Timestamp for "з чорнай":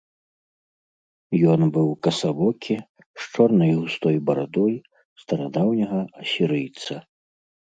3.25-3.71